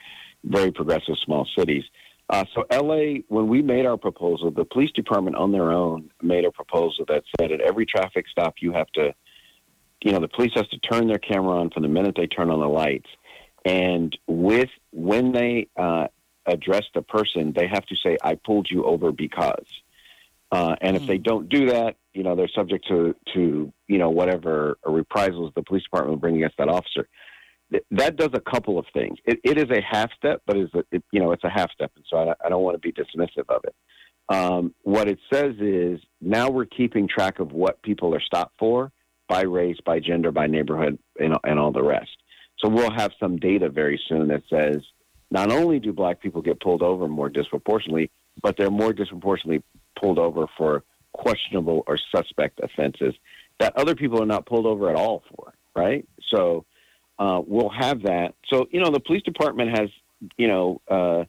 very 0.46 0.72
progressive 0.72 1.16
small 1.18 1.46
cities. 1.58 1.84
Uh, 2.30 2.44
so, 2.56 2.66
LA, 2.72 3.19
when 3.27 3.48
we 3.48 3.62
made 3.62 3.86
our 3.86 3.98
proposal, 3.98 4.50
the 4.50 4.66
police 4.66 4.92
department 4.92 5.36
on 5.36 5.51
their 5.51 5.72
own 5.72 6.10
made 6.22 6.44
a 6.44 6.51
proposal 6.51 7.06
that 7.07 7.24
said 7.39 7.51
at 7.51 7.62
every 7.62 7.86
traffic 7.86 8.25
stop, 8.27 8.56
you 8.60 8.72
have 8.72 8.88
to, 8.94 9.13
you 10.04 10.12
know, 10.12 10.19
the 10.19 10.27
police 10.27 10.51
has 10.56 10.68
to 10.69 10.80
turn 10.80 11.07
their 11.07 11.19
camera 11.19 11.60
on 11.60 11.69
from 11.69 11.83
the 11.83 11.89
minute 11.89 12.16
they 12.18 12.25
turn 12.25 12.50
on 12.50 12.60
the 12.60 12.68
lights. 12.68 13.10
And 13.63 14.18
with 14.27 14.69
when 14.92 15.31
they 15.33 15.68
uh, 15.77 16.07
address 16.48 16.83
the 16.95 17.04
person, 17.04 17.54
they 17.56 17.68
have 17.68 17.86
to 17.88 17.95
say, 17.95 18.18
I 18.24 18.36
pulled 18.36 18.68
you 18.69 18.86
over 18.86 19.12
because. 19.12 19.66
Uh, 20.51 20.75
and 20.81 20.95
mm 20.95 21.01
if 21.01 21.07
they 21.07 21.18
hmm. 21.18 21.24
don't 21.24 21.50
do 21.50 21.68
that, 21.68 21.98
you 22.13 22.24
know, 22.24 22.36
they're 22.36 22.48
subject 22.48 22.88
to, 22.88 23.16
to 23.33 23.74
you 23.88 23.98
know, 23.98 24.10
whatever 24.10 24.77
reprisals 24.86 25.51
the 25.56 25.63
police 25.63 25.83
department 25.83 26.12
will 26.12 26.22
bring 26.22 26.38
against 26.38 26.57
that 26.57 26.69
officer. 26.69 27.07
That 27.92 28.16
does 28.16 28.30
a 28.34 28.40
couple 28.40 28.78
of 28.78 28.86
things. 28.94 29.18
It, 29.26 29.40
it 29.44 29.58
is 29.58 29.70
a 29.76 29.82
half 29.82 30.12
step, 30.18 30.42
but 30.46 30.58
it's 30.58 30.74
a, 30.74 30.84
it, 30.92 31.04
you 31.12 31.20
know, 31.20 31.32
it's 31.32 31.44
a 31.44 31.50
half 31.50 31.72
step. 31.72 31.92
And 31.96 32.06
so 32.10 32.18
I, 32.18 32.34
I 32.46 32.50
don't 32.50 32.64
want 32.64 32.76
to 32.76 32.80
be 32.80 32.92
dismissive 32.92 33.50
of 33.50 33.64
it. 33.64 33.76
Um, 34.30 34.74
what 34.82 35.08
it 35.08 35.20
says 35.32 35.56
is 35.60 36.00
now 36.22 36.50
we're 36.50 36.66
keeping 36.66 37.08
track 37.08 37.40
of 37.40 37.52
what 37.52 37.82
people 37.82 38.14
are 38.16 38.22
stopped 38.22 38.56
for 38.58 38.92
by 39.28 39.42
race, 39.42 39.78
by 39.86 40.00
gender, 40.00 40.32
by 40.32 40.48
neighborhood, 40.48 40.98
and, 41.20 41.36
and 41.44 41.60
all 41.60 41.72
the 41.72 41.84
rest. 41.84 42.18
So 42.60 42.70
we'll 42.70 42.92
have 42.92 43.12
some 43.20 43.38
data 43.38 43.70
very 43.70 44.00
soon 44.08 44.28
that 44.30 44.44
says 44.50 44.78
not 45.32 45.52
only 45.52 45.80
do 45.80 45.92
black 45.92 46.22
people 46.22 46.42
get 46.42 46.60
pulled 46.60 46.82
over 46.82 47.08
more 47.08 47.30
disproportionately, 47.30 48.10
but 48.42 48.58
they're 48.58 48.72
more 48.72 48.94
disproportionately 48.94 49.64
pulled 50.00 50.20
over 50.20 50.48
for 50.58 50.84
questionable 51.14 51.84
or 51.88 51.98
suspect 52.14 52.60
offenses 52.62 53.14
that 53.60 53.76
other 53.78 53.96
people 53.96 54.22
are 54.22 54.26
not 54.28 54.46
pulled 54.46 54.66
over 54.66 54.90
at 54.90 54.96
all 54.96 55.24
for, 55.30 55.54
right? 55.76 56.08
So 56.34 56.66
uh, 57.20 57.42
we'll 57.46 57.70
have 57.70 58.04
that. 58.04 58.36
So, 58.48 58.68
you 58.72 58.80
know, 58.80 58.92
the 58.92 59.00
police 59.00 59.24
department 59.24 59.78
has, 59.78 59.90
you 60.38 60.48
know, 60.48 60.82
uh, 60.88 61.26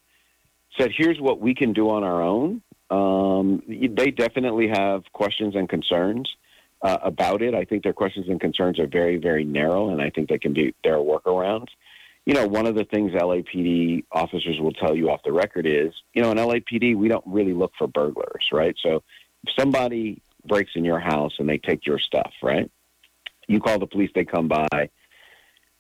said, 0.79 0.93
here's 0.97 1.21
what 1.21 1.41
we 1.41 1.55
can 1.55 1.73
do 1.73 1.91
on 1.91 2.05
our 2.05 2.23
own. 2.23 2.63
Um, 2.91 3.63
they 3.67 4.11
definitely 4.11 4.69
have 4.69 5.05
questions 5.13 5.57
and 5.57 5.69
concerns 5.69 6.35
uh, 6.83 6.99
about 7.03 7.43
it. 7.43 7.55
I 7.55 7.65
think 7.65 7.83
their 7.83 7.93
questions 7.93 8.29
and 8.29 8.41
concerns 8.41 8.79
are 8.79 8.87
very, 8.87 9.17
very 9.17 9.45
narrow, 9.45 9.91
and 9.91 10.01
I 10.01 10.11
think 10.11 10.29
they 10.29 10.39
can 10.39 10.53
be, 10.53 10.75
there 10.85 10.95
are 10.95 10.99
workarounds 10.99 11.69
you 12.27 12.35
know, 12.35 12.47
one 12.47 12.67
of 12.67 12.75
the 12.75 12.85
things 12.85 13.13
LAPD 13.13 14.05
officers 14.11 14.59
will 14.61 14.73
tell 14.73 14.97
you 14.97 15.11
off 15.11 15.23
the 15.25 15.33
record 15.33 15.65
is, 15.65 15.95
you 16.13 16.21
know, 16.21 16.33
in 16.33 16.39
LAPD, 16.39 16.97
we 16.97 17.09
don't 17.09 17.25
really 17.25 17.55
look 17.55 17.73
for 17.79 17.87
burglars, 17.87 18.49
right? 18.53 18.77
So 18.83 19.05
if 19.45 19.55
somebody 19.57 20.21
breaks 20.45 20.73
in 20.75 20.85
your 20.85 20.99
house 20.99 21.35
and 21.39 21.49
they 21.49 21.59
take 21.59 21.87
your 21.87 22.01
stuff, 22.01 22.33
right? 22.43 22.69
You 23.47 23.61
call 23.61 23.79
the 23.79 23.87
police, 23.87 24.11
they 24.13 24.25
come 24.25 24.49
by 24.49 24.91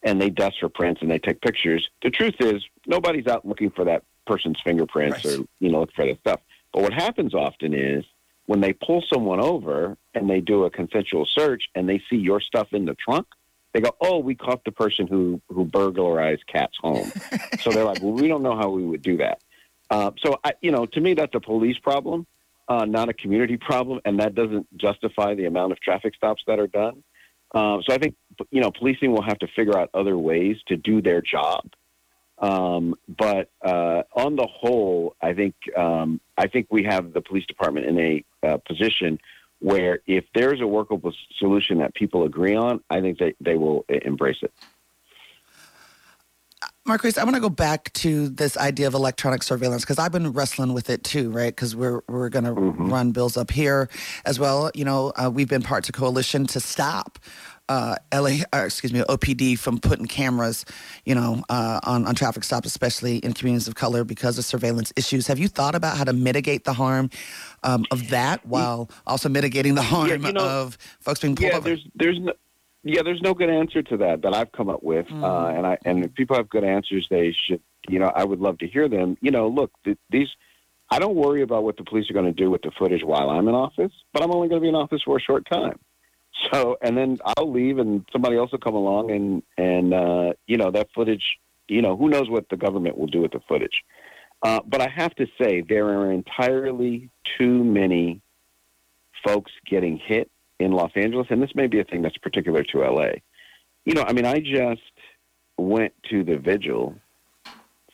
and 0.06 0.22
they 0.22 0.30
dust 0.30 0.56
for 0.60 0.68
prints 0.68 1.02
and 1.02 1.10
they 1.10 1.18
take 1.18 1.42
pictures. 1.42 1.90
The 2.02 2.10
truth 2.10 2.36
is, 2.38 2.64
nobody's 2.86 3.26
out 3.26 3.46
looking 3.46 3.70
for 3.70 3.84
that 3.84 4.04
person's 4.26 4.58
fingerprints 4.64 5.24
right. 5.24 5.40
or, 5.40 5.44
you 5.58 5.70
know, 5.70 5.80
look 5.80 5.92
for 5.92 6.06
that 6.06 6.20
stuff. 6.20 6.40
But 6.72 6.82
what 6.82 6.92
happens 6.92 7.34
often 7.34 7.74
is 7.74 8.04
when 8.46 8.60
they 8.60 8.72
pull 8.72 9.02
someone 9.12 9.40
over 9.40 9.98
and 10.14 10.30
they 10.30 10.40
do 10.40 10.64
a 10.64 10.70
consensual 10.70 11.26
search 11.26 11.64
and 11.74 11.88
they 11.88 12.00
see 12.08 12.16
your 12.16 12.40
stuff 12.40 12.68
in 12.72 12.84
the 12.84 12.94
trunk, 12.94 13.26
they 13.72 13.80
go, 13.80 13.94
"Oh, 14.00 14.18
we 14.20 14.34
caught 14.34 14.64
the 14.64 14.72
person 14.72 15.06
who 15.06 15.40
who 15.48 15.64
burglarized 15.64 16.46
Kat's 16.46 16.78
home." 16.80 17.12
so 17.60 17.70
they're 17.70 17.84
like, 17.84 18.00
"Well, 18.00 18.12
we 18.12 18.28
don't 18.28 18.42
know 18.42 18.56
how 18.56 18.70
we 18.70 18.84
would 18.84 19.02
do 19.02 19.18
that." 19.18 19.40
Uh, 19.90 20.12
so, 20.24 20.38
I, 20.44 20.52
you 20.62 20.70
know, 20.70 20.86
to 20.86 21.00
me, 21.00 21.14
that's 21.14 21.34
a 21.34 21.40
police 21.40 21.78
problem, 21.78 22.26
uh, 22.68 22.84
not 22.86 23.08
a 23.08 23.12
community 23.12 23.56
problem, 23.70 24.00
and 24.04 24.20
that 24.20 24.34
doesn't 24.34 24.66
justify 24.78 25.34
the 25.34 25.44
amount 25.46 25.72
of 25.72 25.80
traffic 25.80 26.14
stops 26.14 26.42
that 26.46 26.58
are 26.58 26.68
done. 26.68 27.02
Uh, 27.54 27.78
so 27.86 27.94
I 27.94 27.98
think 27.98 28.14
you 28.50 28.60
know, 28.60 28.70
policing 28.70 29.12
will 29.12 29.22
have 29.22 29.38
to 29.38 29.48
figure 29.48 29.78
out 29.78 29.90
other 29.94 30.16
ways 30.16 30.56
to 30.68 30.76
do 30.76 31.00
their 31.00 31.22
job. 31.22 31.64
Um, 32.38 32.94
but 33.08 33.50
uh, 33.62 34.02
on 34.14 34.36
the 34.36 34.46
whole, 34.46 35.16
I 35.22 35.32
think 35.32 35.54
um, 35.76 36.20
I 36.36 36.48
think 36.48 36.66
we 36.70 36.82
have 36.84 37.12
the 37.12 37.22
police 37.22 37.46
department 37.46 37.86
in 37.86 37.98
a 37.98 38.24
uh, 38.46 38.56
position 38.58 39.18
where 39.60 40.00
if 40.06 40.24
there's 40.34 40.60
a 40.60 40.66
workable 40.66 41.12
solution 41.38 41.78
that 41.78 41.94
people 41.94 42.24
agree 42.24 42.54
on, 42.54 42.82
I 42.90 43.00
think 43.00 43.18
they, 43.18 43.34
they 43.40 43.56
will 43.56 43.86
embrace 43.88 44.36
it. 44.42 44.52
Marqueece, 46.86 47.18
I 47.18 47.24
want 47.24 47.34
to 47.34 47.40
go 47.40 47.48
back 47.48 47.92
to 47.94 48.28
this 48.28 48.56
idea 48.56 48.86
of 48.86 48.94
electronic 48.94 49.42
surveillance 49.42 49.82
because 49.82 49.98
I've 49.98 50.12
been 50.12 50.32
wrestling 50.32 50.72
with 50.72 50.88
it 50.88 51.02
too, 51.02 51.30
right? 51.30 51.54
Because 51.54 51.74
we're 51.74 52.00
we're 52.08 52.28
going 52.28 52.44
to 52.44 52.52
mm-hmm. 52.52 52.92
run 52.92 53.10
bills 53.10 53.36
up 53.36 53.50
here 53.50 53.88
as 54.24 54.38
well. 54.38 54.70
You 54.72 54.84
know, 54.84 55.12
uh, 55.16 55.28
we've 55.32 55.48
been 55.48 55.62
part 55.62 55.88
of 55.88 55.94
coalition 55.94 56.46
to 56.46 56.60
stop 56.60 57.18
uh, 57.68 57.96
LA, 58.14 58.38
uh, 58.54 58.62
excuse 58.64 58.92
me, 58.92 59.00
OPD 59.00 59.58
from 59.58 59.78
putting 59.78 60.06
cameras, 60.06 60.64
you 61.04 61.14
know, 61.14 61.42
uh, 61.48 61.80
on, 61.82 62.06
on 62.06 62.14
traffic 62.14 62.44
stops, 62.44 62.66
especially 62.66 63.18
in 63.18 63.32
communities 63.32 63.66
of 63.66 63.74
color 63.74 64.04
because 64.04 64.38
of 64.38 64.44
surveillance 64.44 64.92
issues. 64.96 65.26
Have 65.26 65.38
you 65.38 65.48
thought 65.48 65.74
about 65.74 65.96
how 65.96 66.04
to 66.04 66.12
mitigate 66.12 66.64
the 66.64 66.72
harm 66.72 67.10
um, 67.64 67.84
of 67.90 68.10
that 68.10 68.46
while 68.46 68.88
also 69.06 69.28
mitigating 69.28 69.74
the 69.74 69.82
harm 69.82 70.08
yeah, 70.08 70.28
you 70.28 70.32
know, 70.32 70.44
of 70.44 70.78
folks 71.00 71.20
being 71.20 71.34
pulled 71.34 71.50
yeah, 71.50 71.56
over? 71.56 71.68
There's, 71.68 71.86
there's 71.94 72.20
no, 72.20 72.32
yeah, 72.86 73.02
there's 73.02 73.20
no 73.22 73.34
good 73.34 73.50
answer 73.50 73.82
to 73.82 73.96
that 73.98 74.22
that 74.22 74.34
I've 74.34 74.52
come 74.52 74.68
up 74.68 74.82
with, 74.82 75.06
mm. 75.06 75.22
uh, 75.22 75.56
and 75.56 75.66
I 75.66 75.78
and 75.84 76.04
if 76.04 76.14
people 76.14 76.36
have 76.36 76.48
good 76.48 76.64
answers, 76.64 77.06
they 77.10 77.32
should, 77.32 77.60
you 77.88 77.98
know, 77.98 78.10
I 78.14 78.24
would 78.24 78.40
love 78.40 78.58
to 78.58 78.66
hear 78.66 78.88
them. 78.88 79.16
You 79.20 79.30
know, 79.30 79.48
look, 79.48 79.72
th- 79.84 79.98
these. 80.10 80.28
I 80.88 81.00
don't 81.00 81.16
worry 81.16 81.42
about 81.42 81.64
what 81.64 81.76
the 81.76 81.82
police 81.82 82.08
are 82.08 82.14
going 82.14 82.26
to 82.26 82.32
do 82.32 82.48
with 82.48 82.62
the 82.62 82.70
footage 82.78 83.02
while 83.02 83.28
I'm 83.28 83.48
in 83.48 83.56
office, 83.56 83.90
but 84.12 84.22
I'm 84.22 84.30
only 84.30 84.48
going 84.48 84.60
to 84.60 84.64
be 84.64 84.68
in 84.68 84.76
office 84.76 85.02
for 85.04 85.16
a 85.16 85.20
short 85.20 85.44
time. 85.50 85.80
So, 86.52 86.76
and 86.80 86.96
then 86.96 87.18
I'll 87.24 87.50
leave, 87.50 87.78
and 87.78 88.06
somebody 88.12 88.36
else 88.36 88.52
will 88.52 88.60
come 88.60 88.74
along, 88.74 89.10
and 89.10 89.42
and 89.58 89.92
uh, 89.92 90.32
you 90.46 90.56
know 90.56 90.70
that 90.70 90.88
footage 90.94 91.38
you 91.68 91.82
know, 91.82 91.96
who 91.96 92.08
knows 92.08 92.28
what 92.28 92.48
the 92.48 92.56
government 92.56 92.96
will 92.96 93.06
do 93.06 93.20
with 93.20 93.32
the 93.32 93.40
footage. 93.48 93.84
Uh, 94.42 94.60
but 94.66 94.80
I 94.80 94.88
have 94.88 95.14
to 95.16 95.26
say, 95.40 95.62
there 95.62 95.86
are 95.86 96.12
entirely 96.12 97.10
too 97.38 97.64
many 97.64 98.20
folks 99.24 99.50
getting 99.66 99.98
hit 99.98 100.30
in 100.58 100.72
Los 100.72 100.92
Angeles, 100.94 101.26
and 101.30 101.42
this 101.42 101.54
may 101.54 101.66
be 101.66 101.80
a 101.80 101.84
thing 101.84 102.02
that's 102.02 102.16
particular 102.18 102.62
to 102.64 102.78
LA. 102.78 103.10
You 103.84 103.94
know, 103.94 104.04
I 104.06 104.12
mean, 104.12 104.26
I 104.26 104.40
just 104.40 104.82
went 105.58 105.92
to 106.10 106.24
the 106.24 106.38
vigil 106.38 106.96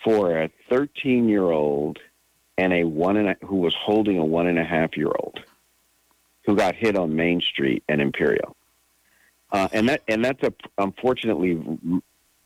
for 0.04 0.42
a 0.42 0.50
13 0.68 1.28
year 1.28 1.44
old 1.44 1.98
and 2.58 2.72
a 2.72 2.84
one 2.84 3.16
and 3.16 3.28
a, 3.30 3.36
who 3.46 3.56
was 3.56 3.74
holding 3.78 4.18
a 4.18 4.24
one 4.24 4.46
and 4.46 4.58
a 4.58 4.64
half 4.64 4.96
year 4.96 5.10
old 5.18 5.40
who 6.44 6.56
got 6.56 6.74
hit 6.74 6.96
on 6.96 7.14
Main 7.14 7.40
Street 7.40 7.84
and 7.88 8.00
Imperial. 8.00 8.56
Uh, 9.52 9.68
and 9.72 9.88
that 9.88 10.02
and 10.08 10.24
that's 10.24 10.42
a 10.42 10.52
unfortunately 10.78 11.62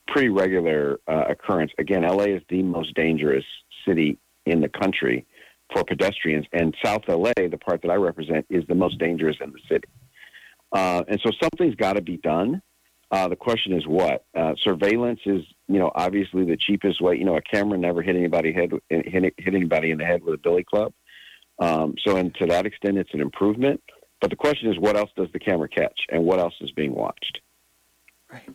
pretty 0.08 0.28
regular 0.28 0.98
uh, 1.06 1.24
occurrence. 1.28 1.72
Again, 1.78 2.02
LA 2.02 2.24
is 2.24 2.42
the 2.48 2.62
most 2.62 2.94
dangerous 2.94 3.44
city 3.86 4.18
in 4.44 4.60
the 4.60 4.68
country 4.68 5.24
for 5.72 5.84
pedestrians, 5.84 6.46
and 6.52 6.76
South 6.84 7.02
LA, 7.08 7.32
the 7.36 7.58
part 7.58 7.82
that 7.82 7.90
I 7.90 7.96
represent, 7.96 8.46
is 8.48 8.64
the 8.68 8.74
most 8.74 8.98
dangerous 8.98 9.36
in 9.40 9.52
the 9.52 9.58
city. 9.68 9.88
Uh, 10.76 11.02
and 11.08 11.18
so 11.24 11.30
something's 11.42 11.74
got 11.74 11.94
to 11.94 12.02
be 12.02 12.18
done. 12.18 12.60
Uh, 13.10 13.28
the 13.28 13.36
question 13.36 13.72
is 13.72 13.86
what? 13.86 14.26
Uh, 14.36 14.52
surveillance 14.62 15.20
is, 15.24 15.42
you 15.68 15.78
know, 15.78 15.90
obviously 15.94 16.44
the 16.44 16.56
cheapest 16.56 17.00
way. 17.00 17.16
You 17.16 17.24
know, 17.24 17.36
a 17.36 17.40
camera 17.40 17.78
never 17.78 18.02
hit 18.02 18.14
anybody 18.14 18.52
head 18.52 18.72
hit, 18.90 19.34
hit 19.38 19.54
anybody 19.54 19.90
in 19.90 19.98
the 19.98 20.04
head 20.04 20.22
with 20.22 20.34
a 20.34 20.38
billy 20.38 20.64
club. 20.64 20.92
Um, 21.58 21.94
so, 22.04 22.16
and 22.16 22.34
to 22.34 22.46
that 22.46 22.66
extent, 22.66 22.98
it's 22.98 23.14
an 23.14 23.20
improvement. 23.20 23.80
But 24.20 24.30
the 24.30 24.36
question 24.36 24.70
is, 24.70 24.78
what 24.78 24.96
else 24.96 25.10
does 25.16 25.28
the 25.32 25.38
camera 25.38 25.68
catch, 25.68 25.98
and 26.10 26.24
what 26.24 26.40
else 26.40 26.54
is 26.60 26.70
being 26.72 26.94
watched? 26.94 27.40
Right. 28.30 28.48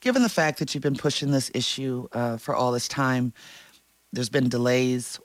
Given 0.00 0.22
the 0.22 0.28
fact 0.28 0.58
that 0.60 0.74
you've 0.74 0.82
been 0.82 0.96
pushing 0.96 1.30
this 1.30 1.50
issue 1.54 2.06
uh, 2.12 2.36
for 2.36 2.54
all 2.54 2.70
this 2.70 2.88
time, 2.88 3.32
there's 4.12 4.28
been 4.28 4.48
delays. 4.48 5.18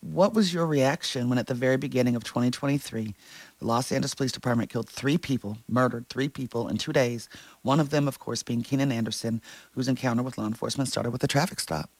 What 0.00 0.32
was 0.32 0.54
your 0.54 0.66
reaction 0.66 1.28
when, 1.28 1.38
at 1.38 1.48
the 1.48 1.54
very 1.54 1.76
beginning 1.76 2.16
of 2.16 2.24
2023, 2.24 3.14
the 3.58 3.66
Los 3.66 3.90
Angeles 3.92 4.14
Police 4.14 4.32
Department 4.32 4.70
killed 4.70 4.88
three 4.88 5.18
people, 5.18 5.58
murdered 5.68 6.08
three 6.08 6.28
people 6.28 6.68
in 6.68 6.78
two 6.78 6.92
days? 6.92 7.28
One 7.62 7.80
of 7.80 7.90
them, 7.90 8.08
of 8.08 8.18
course, 8.18 8.42
being 8.42 8.62
Keenan 8.62 8.92
Anderson, 8.92 9.42
whose 9.72 9.88
encounter 9.88 10.22
with 10.22 10.38
law 10.38 10.46
enforcement 10.46 10.88
started 10.88 11.10
with 11.10 11.22
a 11.24 11.28
traffic 11.28 11.60
stop. 11.60 11.90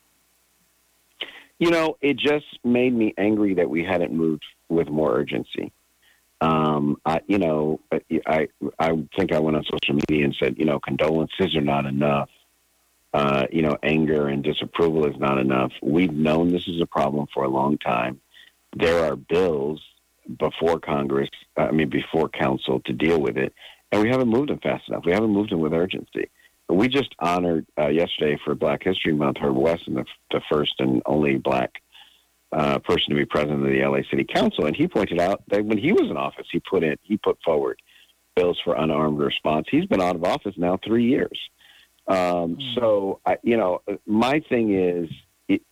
You 1.59 1.71
know, 1.71 1.97
it 2.00 2.17
just 2.17 2.47
made 2.65 2.95
me 2.95 3.15
angry 3.19 3.55
that 3.55 3.69
we 3.69 3.83
hadn't 3.83 4.12
moved 4.12 4.45
with 4.69 4.88
more 4.88 5.12
urgency. 5.12 5.73
Um, 6.41 7.00
I, 7.05 7.21
you 7.27 7.38
know, 7.38 7.81
I, 8.27 8.49
I 8.79 8.91
think 9.17 9.33
I 9.33 9.41
went 9.41 9.57
on 9.57 9.65
social 9.65 9.99
media 10.09 10.25
and 10.25 10.37
said, 10.38 10.57
you 10.57 10.65
know, 10.65 10.79
condolences 10.79 11.57
are 11.57 11.61
not 11.61 11.85
enough 11.85 12.29
uh, 13.15 13.47
you 13.50 13.62
know, 13.62 13.77
anger 13.83 14.29
and 14.29 14.45
disapproval 14.45 15.07
is 15.07 15.19
not 15.19 15.38
enough. 15.38 15.73
We've 15.83 16.12
known 16.12 16.53
this 16.53 16.69
is 16.69 16.81
a 16.81 16.87
problem 16.87 17.27
for 17.33 17.45
a 17.45 17.49
long 17.49 17.79
time. 17.79 18.21
There 18.77 19.05
are 19.05 19.17
bills 19.17 19.83
before 20.38 20.78
Congress, 20.78 21.30
I 21.56 21.70
mean, 21.70 21.88
before 21.88 22.28
Council 22.28 22.80
to 22.85 22.92
deal 22.92 23.20
with 23.20 23.37
it, 23.37 23.52
and 23.90 24.02
we 24.02 24.08
haven't 24.08 24.28
moved 24.28 24.50
them 24.50 24.58
fast 24.58 24.88
enough. 24.88 25.04
We 25.04 25.12
haven't 25.12 25.30
moved 25.30 25.50
them 25.50 25.61
with 25.61 25.73
urgency. 25.73 26.30
We 26.68 26.88
just 26.88 27.14
honored 27.18 27.66
uh, 27.78 27.88
yesterday 27.88 28.38
for 28.44 28.54
Black 28.54 28.82
History 28.82 29.14
Month 29.14 29.38
Herb 29.38 29.56
Wesson, 29.56 29.94
the, 29.94 30.04
the 30.30 30.42
first 30.50 30.75
and 30.80 31.00
only 31.06 31.38
black 31.38 31.70
uh, 32.52 32.78
person 32.80 33.11
to 33.11 33.14
be 33.14 33.25
president 33.25 33.64
of 33.64 33.73
the 33.73 33.82
LA 33.82 34.00
City 34.11 34.25
Council, 34.25 34.66
and 34.66 34.76
he 34.76 34.87
pointed 34.87 35.18
out 35.18 35.42
that 35.49 35.64
when 35.64 35.78
he 35.78 35.92
was 35.92 36.11
in 36.11 36.16
office, 36.16 36.47
he 36.50 36.61
put 36.61 36.82
in 36.82 36.97
he 37.02 37.16
put 37.16 37.38
forward 37.44 37.80
bills 38.37 38.58
for 38.64 38.75
unarmed 38.75 39.18
response. 39.18 39.66
He's 39.70 39.87
been 39.87 40.00
out 40.00 40.14
of 40.14 40.25
office 40.25 40.54
now 40.56 40.78
three 40.85 41.04
years. 41.04 41.38
Um, 42.06 42.54
hmm. 42.54 42.75
so, 42.75 43.20
I, 43.26 43.37
you 43.42 43.56
know, 43.56 43.82
my 44.06 44.40
thing 44.49 44.75
is, 44.75 45.11
it, 45.49 45.62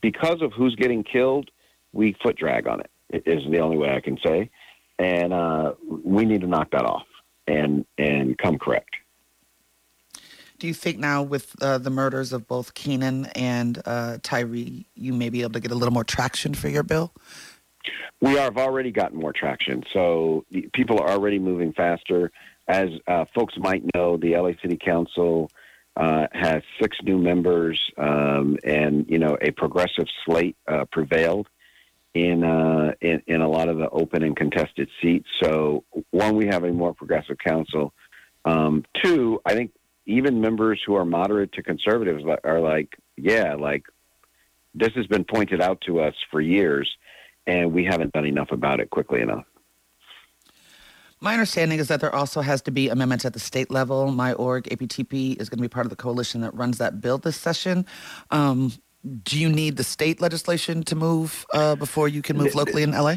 because 0.00 0.40
of 0.40 0.52
who's 0.52 0.74
getting 0.76 1.04
killed, 1.04 1.50
we 1.92 2.16
foot 2.22 2.36
drag 2.36 2.66
on 2.66 2.80
it. 2.80 2.90
Is 3.12 3.42
the 3.50 3.60
only 3.60 3.76
way 3.76 3.94
I 3.94 4.00
can 4.00 4.18
say, 4.24 4.50
and 4.98 5.32
uh, 5.32 5.74
we 5.88 6.24
need 6.24 6.40
to 6.42 6.46
knock 6.46 6.70
that 6.72 6.84
off 6.84 7.06
and 7.46 7.84
and 7.98 8.36
come 8.38 8.58
correct. 8.58 8.96
Do 10.58 10.68
you 10.68 10.74
think 10.74 10.98
now, 10.98 11.24
with 11.24 11.60
uh, 11.60 11.78
the 11.78 11.90
murders 11.90 12.32
of 12.32 12.46
both 12.46 12.74
Keenan 12.74 13.26
and 13.34 13.82
uh, 13.84 14.18
Tyre, 14.22 14.54
you 14.54 15.12
may 15.12 15.28
be 15.28 15.42
able 15.42 15.54
to 15.54 15.60
get 15.60 15.72
a 15.72 15.74
little 15.74 15.92
more 15.92 16.04
traction 16.04 16.54
for 16.54 16.68
your 16.68 16.84
bill? 16.84 17.12
We 18.20 18.34
have 18.34 18.56
already 18.56 18.92
gotten 18.92 19.18
more 19.18 19.32
traction. 19.32 19.82
So 19.92 20.44
people 20.72 21.00
are 21.00 21.10
already 21.10 21.40
moving 21.40 21.72
faster. 21.72 22.30
As 22.68 22.90
uh, 23.08 23.24
folks 23.34 23.54
might 23.58 23.82
know, 23.92 24.16
the 24.16 24.36
LA 24.36 24.52
City 24.62 24.76
Council 24.76 25.50
uh, 25.96 26.28
has 26.30 26.62
six 26.80 26.96
new 27.02 27.18
members, 27.18 27.90
um, 27.98 28.56
and 28.62 29.04
you 29.08 29.18
know 29.18 29.36
a 29.42 29.50
progressive 29.50 30.06
slate 30.24 30.56
uh, 30.68 30.84
prevailed 30.92 31.48
in, 32.14 32.44
uh, 32.44 32.92
in 33.00 33.22
in 33.26 33.40
a 33.40 33.48
lot 33.48 33.68
of 33.68 33.78
the 33.78 33.88
open 33.90 34.22
and 34.22 34.36
contested 34.36 34.88
seats. 35.00 35.28
So 35.42 35.84
one, 36.10 36.36
we 36.36 36.46
have 36.46 36.64
a 36.64 36.72
more 36.72 36.94
progressive 36.94 37.38
council. 37.38 37.92
Um, 38.44 38.84
two, 39.02 39.40
I 39.46 39.54
think 39.54 39.72
even 40.06 40.40
members 40.40 40.80
who 40.84 40.94
are 40.94 41.04
moderate 41.04 41.52
to 41.52 41.62
conservatives 41.62 42.24
are 42.44 42.60
like, 42.60 42.96
yeah, 43.16 43.54
like 43.54 43.84
this 44.74 44.92
has 44.94 45.06
been 45.06 45.24
pointed 45.24 45.60
out 45.60 45.80
to 45.86 46.00
us 46.00 46.14
for 46.30 46.40
years, 46.40 46.90
and 47.46 47.72
we 47.72 47.84
haven't 47.84 48.12
done 48.12 48.26
enough 48.26 48.50
about 48.50 48.80
it 48.80 48.90
quickly 48.90 49.20
enough. 49.20 49.44
My 51.20 51.34
understanding 51.34 51.78
is 51.78 51.86
that 51.86 52.00
there 52.00 52.12
also 52.12 52.40
has 52.40 52.62
to 52.62 52.72
be 52.72 52.88
amendments 52.88 53.24
at 53.24 53.32
the 53.32 53.38
state 53.38 53.70
level. 53.70 54.10
My 54.10 54.32
org, 54.32 54.64
APTP, 54.64 55.40
is 55.40 55.48
going 55.48 55.58
to 55.58 55.62
be 55.62 55.68
part 55.68 55.86
of 55.86 55.90
the 55.90 55.96
coalition 55.96 56.40
that 56.40 56.52
runs 56.52 56.78
that 56.78 57.00
bill 57.00 57.16
this 57.16 57.36
session. 57.36 57.86
Um, 58.32 58.72
do 59.24 59.38
you 59.38 59.48
need 59.48 59.76
the 59.76 59.84
state 59.84 60.20
legislation 60.20 60.82
to 60.84 60.94
move 60.94 61.44
uh, 61.52 61.74
before 61.74 62.08
you 62.08 62.22
can 62.22 62.36
move 62.36 62.54
locally 62.54 62.82
in 62.82 62.92
LA? 62.92 63.16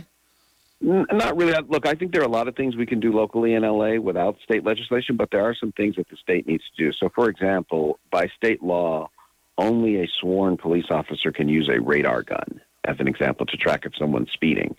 Not 0.81 1.37
really. 1.37 1.53
Look, 1.67 1.87
I 1.87 1.93
think 1.93 2.11
there 2.11 2.21
are 2.21 2.25
a 2.25 2.29
lot 2.29 2.47
of 2.47 2.55
things 2.55 2.75
we 2.75 2.85
can 2.85 2.99
do 2.99 3.11
locally 3.11 3.53
in 3.53 3.63
LA 3.63 3.99
without 3.99 4.37
state 4.43 4.63
legislation, 4.63 5.15
but 5.15 5.31
there 5.31 5.43
are 5.43 5.55
some 5.55 5.71
things 5.71 5.95
that 5.95 6.09
the 6.09 6.17
state 6.17 6.47
needs 6.47 6.63
to 6.75 6.85
do. 6.85 6.91
So, 6.93 7.09
for 7.15 7.29
example, 7.29 7.99
by 8.11 8.27
state 8.35 8.61
law, 8.61 9.09
only 9.57 10.03
a 10.03 10.07
sworn 10.19 10.57
police 10.57 10.87
officer 10.89 11.31
can 11.31 11.47
use 11.47 11.69
a 11.69 11.79
radar 11.79 12.23
gun, 12.23 12.61
as 12.83 12.97
an 12.99 13.07
example, 13.07 13.45
to 13.45 13.57
track 13.57 13.85
if 13.85 13.93
someone's 13.97 14.31
speeding. 14.33 14.75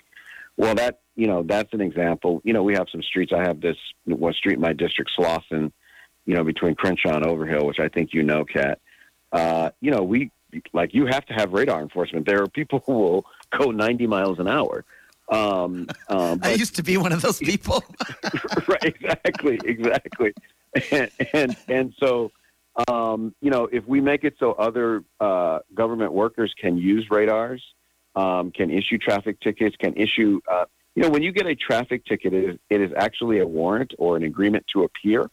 Well, 0.57 0.75
that 0.75 1.01
you 1.17 1.27
know 1.27 1.43
that's 1.43 1.73
an 1.73 1.81
example. 1.81 2.41
You 2.45 2.53
know, 2.53 2.63
we 2.63 2.75
have 2.75 2.89
some 2.93 3.03
streets. 3.03 3.33
I 3.33 3.43
have 3.43 3.61
this 3.61 3.77
one 4.05 4.35
street 4.35 4.55
in 4.55 4.61
my 4.61 4.75
district, 4.75 5.11
Slauson, 5.19 5.73
you 6.27 6.35
know, 6.35 6.45
between 6.45 6.75
Crenshaw 6.75 7.17
and 7.17 7.27
Overhill, 7.27 7.67
which 7.67 7.81
I 7.81 7.89
think 7.89 8.13
you 8.13 8.23
know, 8.23 8.45
Kat. 8.45 8.81
Uh, 9.33 9.71
you 9.81 9.91
know, 9.91 10.03
we 10.03 10.31
like 10.73 10.95
you 10.95 11.07
have 11.07 11.25
to 11.27 11.33
have 11.33 11.53
radar 11.53 11.81
enforcement. 11.81 12.27
There 12.27 12.43
are 12.43 12.49
people 12.49 12.83
who 12.87 12.93
will 12.93 13.27
go 13.57 13.71
90 13.71 14.07
miles 14.07 14.39
an 14.39 14.49
hour. 14.49 14.85
Um, 15.29 15.89
um, 16.09 16.41
I 16.43 16.55
used 16.55 16.77
to 16.77 16.83
be 16.83 16.97
one 16.97 17.13
of 17.13 17.23
those 17.23 17.39
people. 17.39 17.83
right, 18.69 18.85
exactly, 18.85 19.59
exactly, 19.65 20.33
and 20.91 21.11
and, 21.33 21.57
and 21.69 21.95
so. 21.99 22.33
Um, 22.89 23.35
you 23.41 23.51
know, 23.51 23.71
if 23.73 23.87
we 23.87 24.03
make 24.03 24.23
it 24.23 24.35
so 24.39 24.53
other 24.53 25.03
uh, 25.19 25.61
government 25.73 26.13
workers 26.13 26.53
can 26.61 26.77
use 26.77 27.07
radars, 27.11 27.65
um, 28.17 28.51
can 28.51 28.71
issue 28.71 28.99
traffic 28.99 29.41
tickets, 29.41 29.75
can 29.77 29.95
issue, 29.95 30.41
uh, 30.51 30.65
you 30.95 31.03
know, 31.03 31.09
when 31.09 31.23
you 31.23 31.33
get 31.33 31.47
a 31.47 31.55
traffic 31.55 32.05
ticket, 32.05 32.35
it 32.35 32.45
is, 32.45 32.59
it 32.69 32.81
is 32.83 32.91
actually 32.97 33.39
a 33.39 33.47
warrant 33.47 33.95
or 33.99 34.19
an 34.19 34.25
agreement 34.25 34.67
to 34.75 34.85
appear. 34.85 35.31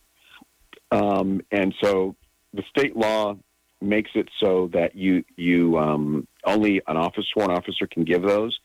Um, 0.92 1.42
and 1.52 1.74
so 1.82 2.16
the 2.54 2.64
state 2.70 2.96
law 2.96 3.36
makes 3.84 4.12
it 4.16 4.30
so 4.40 4.70
that 4.74 4.96
you, 4.96 5.24
you 5.36 5.78
um, 5.78 6.28
only 6.46 6.82
an 6.88 6.98
office 6.98 7.26
sworn 7.34 7.52
officer 7.52 7.88
can 7.88 8.04
give 8.04 8.22
those. 8.22 8.58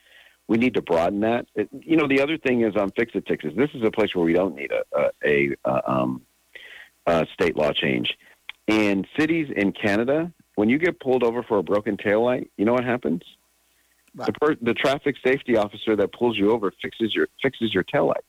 We 0.46 0.56
need 0.56 0.74
to 0.74 0.82
broaden 0.82 1.20
that. 1.20 1.46
It, 1.54 1.68
you 1.80 1.96
know, 1.96 2.08
the 2.08 2.20
other 2.20 2.38
thing 2.38 2.62
is 2.62 2.74
on 2.76 2.90
fix-it 2.92 3.26
tickets. 3.26 3.54
This 3.56 3.70
is 3.74 3.82
a 3.84 3.90
place 3.90 4.14
where 4.14 4.24
we 4.24 4.32
don't 4.32 4.54
need 4.54 4.70
a, 4.72 5.10
a, 5.24 5.56
a, 5.66 5.90
um, 5.90 6.22
a 7.06 7.26
state 7.34 7.56
law 7.56 7.72
change. 7.72 8.16
In 8.66 9.06
cities 9.18 9.48
in 9.54 9.72
Canada, 9.72 10.32
when 10.54 10.68
you 10.68 10.78
get 10.78 11.00
pulled 11.00 11.22
over 11.22 11.42
for 11.42 11.58
a 11.58 11.62
broken 11.62 11.96
taillight, 11.96 12.48
you 12.56 12.64
know 12.64 12.72
what 12.72 12.84
happens? 12.84 13.22
The, 14.14 14.32
per- 14.32 14.56
the 14.60 14.74
traffic 14.74 15.16
safety 15.24 15.56
officer 15.56 15.94
that 15.96 16.12
pulls 16.12 16.36
you 16.36 16.50
over 16.50 16.72
fixes 16.82 17.14
your 17.14 17.28
fixes 17.42 17.72
your 17.72 17.84
tail 17.84 18.06
light. 18.08 18.24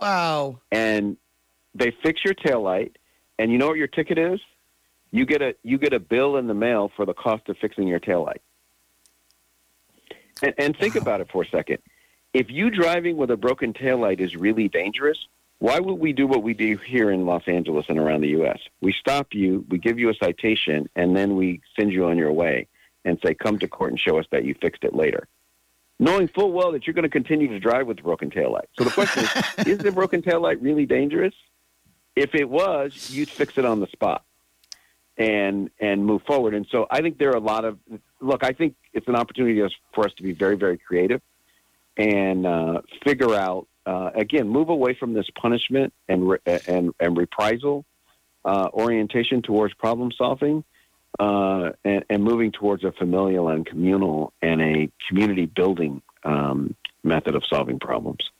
Wow. 0.00 0.60
And 0.70 1.16
they 1.74 1.94
fix 2.02 2.24
your 2.24 2.34
tail 2.34 2.62
light, 2.62 2.96
and 3.38 3.52
you 3.52 3.58
know 3.58 3.68
what 3.68 3.76
your 3.76 3.88
ticket 3.88 4.18
is? 4.18 4.40
You 5.12 5.26
get 5.26 5.42
a 5.42 5.54
you 5.62 5.78
get 5.78 5.92
a 5.92 6.00
bill 6.00 6.36
in 6.36 6.46
the 6.46 6.54
mail 6.54 6.90
for 6.96 7.06
the 7.06 7.14
cost 7.14 7.48
of 7.48 7.56
fixing 7.58 7.86
your 7.86 8.00
taillight. 8.00 8.40
And, 10.42 10.54
and 10.58 10.76
think 10.76 10.96
wow. 10.96 11.02
about 11.02 11.20
it 11.20 11.30
for 11.30 11.42
a 11.42 11.46
second. 11.46 11.78
If 12.32 12.50
you 12.50 12.70
driving 12.70 13.16
with 13.16 13.30
a 13.30 13.36
broken 13.36 13.74
taillight 13.74 14.18
is 14.18 14.34
really 14.34 14.68
dangerous, 14.68 15.18
why 15.58 15.78
would 15.78 16.00
we 16.00 16.12
do 16.12 16.26
what 16.26 16.42
we 16.42 16.54
do 16.54 16.76
here 16.78 17.10
in 17.10 17.26
Los 17.26 17.46
Angeles 17.46 17.86
and 17.88 17.98
around 17.98 18.22
the 18.22 18.30
U.S.? 18.30 18.58
We 18.80 18.92
stop 18.92 19.28
you, 19.32 19.64
we 19.68 19.78
give 19.78 19.98
you 19.98 20.08
a 20.08 20.14
citation, 20.14 20.88
and 20.96 21.14
then 21.14 21.36
we 21.36 21.60
send 21.78 21.92
you 21.92 22.06
on 22.06 22.16
your 22.16 22.32
way 22.32 22.66
and 23.04 23.18
say, 23.24 23.34
come 23.34 23.58
to 23.58 23.68
court 23.68 23.90
and 23.90 24.00
show 24.00 24.18
us 24.18 24.26
that 24.32 24.44
you 24.44 24.54
fixed 24.60 24.82
it 24.82 24.94
later. 24.94 25.28
Knowing 26.00 26.26
full 26.26 26.50
well 26.50 26.72
that 26.72 26.86
you're 26.86 26.94
going 26.94 27.04
to 27.04 27.08
continue 27.08 27.46
to 27.46 27.60
drive 27.60 27.86
with 27.86 27.98
the 27.98 28.02
broken 28.02 28.28
taillight. 28.28 28.66
So 28.76 28.82
the 28.82 28.90
question 28.90 29.22
is, 29.22 29.66
is 29.66 29.78
the 29.78 29.92
broken 29.92 30.22
taillight 30.22 30.56
really 30.60 30.86
dangerous? 30.86 31.34
If 32.16 32.34
it 32.34 32.48
was, 32.48 33.10
you'd 33.10 33.30
fix 33.30 33.56
it 33.56 33.64
on 33.64 33.78
the 33.78 33.86
spot. 33.86 34.24
And 35.16 35.70
and 35.78 36.04
move 36.04 36.22
forward. 36.22 36.54
And 36.54 36.66
so 36.70 36.86
I 36.90 37.00
think 37.00 37.18
there 37.18 37.30
are 37.30 37.36
a 37.36 37.40
lot 37.40 37.64
of 37.64 37.78
look. 38.20 38.44
I 38.44 38.52
think 38.52 38.74
it's 38.92 39.08
an 39.08 39.16
opportunity 39.16 39.62
for 39.94 40.04
us 40.04 40.12
to 40.14 40.22
be 40.22 40.32
very 40.32 40.56
very 40.56 40.78
creative 40.78 41.20
and 41.96 42.46
uh, 42.46 42.80
figure 43.04 43.34
out 43.34 43.66
uh, 43.86 44.10
again 44.14 44.48
move 44.48 44.68
away 44.68 44.94
from 44.94 45.12
this 45.12 45.26
punishment 45.30 45.92
and 46.08 46.30
re- 46.30 46.60
and 46.66 46.92
and 46.98 47.16
reprisal 47.16 47.84
uh, 48.44 48.68
orientation 48.72 49.42
towards 49.42 49.74
problem 49.74 50.12
solving. 50.12 50.64
Uh, 51.20 51.72
and, 51.84 52.06
and, 52.08 52.24
moving 52.24 52.50
towards 52.50 52.84
a 52.84 52.92
familial 52.92 53.48
and 53.48 53.66
communal 53.66 54.32
and 54.40 54.62
a 54.62 54.90
community 55.06 55.44
building 55.44 56.00
um, 56.24 56.74
method 57.04 57.34
of 57.34 57.44
solving 57.44 57.78
problems. 57.78 58.30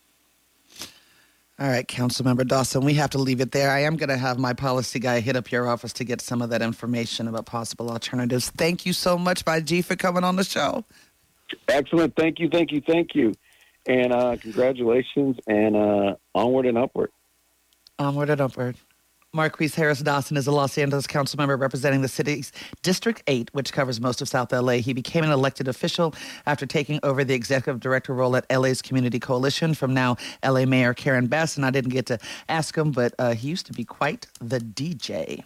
All 1.59 1.68
right, 1.68 1.87
Councilmember 1.87 2.47
Dawson, 2.47 2.82
we 2.82 2.94
have 2.94 3.11
to 3.11 3.18
leave 3.18 3.40
it 3.40 3.52
there. 3.52 3.71
I 3.71 3.80
am 3.80 3.97
going 3.97 4.09
to 4.09 4.16
have 4.16 4.38
my 4.38 4.52
policy 4.52 4.99
guy 4.99 5.21
hit 5.21 5.37
up 5.37 5.52
your 5.52 5.68
office 5.68 5.92
to 5.94 6.04
get 6.04 6.21
some 6.21 6.40
of 6.40 6.50
that 6.50 6.62
information 6.62 7.28
about 7.28 7.47
possible 7.47 7.90
alternatives. 7.90 8.50
Thank 8.50 8.87
you 8.87 8.92
so 8.92 9.18
much, 9.18 9.44
by 9.44 9.61
G, 9.61 9.82
for 9.82 9.94
coming 9.94 10.25
on 10.25 10.37
the 10.37 10.44
show. 10.44 10.85
Excellent. 11.68 12.16
Thank 12.16 12.40
you, 12.40 12.49
thank 12.49 12.73
you, 12.73 12.80
thank 12.80 13.14
you. 13.14 13.35
And 13.87 14.12
uh, 14.12 14.37
congratulations 14.40 15.37
and 15.47 15.76
uh, 15.76 16.14
onward 16.35 16.66
and 16.66 16.78
upward. 16.78 17.11
Onward 17.99 18.30
and 18.30 18.40
upward. 18.40 18.76
Marqueece 19.35 19.75
Harris 19.75 20.01
Dawson 20.01 20.37
is 20.37 20.47
a 20.47 20.53
Los 20.53 20.77
Angeles 20.77 21.07
council 21.07 21.39
member 21.39 21.57
representing 21.57 22.03
the 22.03 22.09
city's 22.09 22.53
District 22.83 23.23
8, 23.27 23.49
which 23.55 23.73
covers 23.73 23.99
most 23.99 24.21
of 24.21 24.29
South 24.29 24.53
LA. 24.53 24.75
He 24.75 24.93
became 24.93 25.25
an 25.25 25.31
elected 25.31 25.69
official 25.69 26.15
after 26.45 26.67
taking 26.67 27.01
over 27.03 27.25
the 27.25 27.33
executive 27.33 27.81
director 27.81 28.12
role 28.12 28.37
at 28.37 28.45
LA's 28.55 28.83
Community 28.83 29.19
Coalition 29.19 29.73
from 29.73 29.95
now 29.95 30.19
LA 30.45 30.67
Mayor 30.67 30.93
Karen 30.93 31.29
Bass. 31.29 31.57
And 31.57 31.65
I 31.65 31.71
didn't 31.71 31.93
get 31.93 32.05
to 32.07 32.19
ask 32.51 32.77
him, 32.77 32.93
but 32.93 33.15
uh, 33.19 33.33
he 33.33 33.49
used 33.49 33.65
to 33.65 33.73
be 33.73 33.85
quite 33.85 34.27
the 34.39 34.59
DJ. 34.59 35.45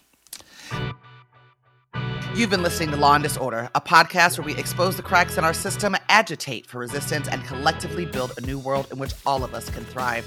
You've 2.35 2.50
been 2.50 2.64
listening 2.64 2.90
to 2.90 2.97
Law 2.97 3.14
and 3.14 3.23
Disorder, 3.23 3.71
a 3.76 3.81
podcast 3.81 4.37
where 4.37 4.45
we 4.45 4.57
expose 4.57 4.97
the 4.97 5.02
cracks 5.05 5.38
in 5.38 5.45
our 5.45 5.55
system, 5.55 5.95
agitate 6.09 6.66
for 6.66 6.78
resistance, 6.78 7.28
and 7.28 7.45
collectively 7.45 8.05
build 8.05 8.33
a 8.37 8.40
new 8.40 8.59
world 8.59 8.88
in 8.90 8.99
which 8.99 9.12
all 9.25 9.45
of 9.45 9.55
us 9.55 9.71
can 9.71 9.85
thrive. 9.85 10.26